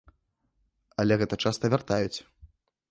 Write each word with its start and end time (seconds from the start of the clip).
Але 1.03 1.13
гэта 1.21 1.35
часта 1.49 1.65
вяртаюць. 1.77 2.19